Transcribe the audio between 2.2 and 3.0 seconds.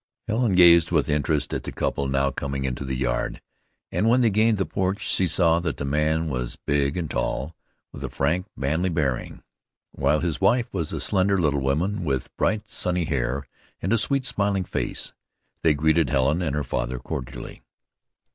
coming into the